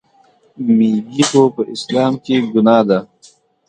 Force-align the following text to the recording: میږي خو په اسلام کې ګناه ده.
میږي 0.75 1.23
خو 1.29 1.43
په 1.55 1.61
اسلام 1.73 2.13
کې 2.23 2.35
ګناه 2.53 2.81
ده. 2.89 2.99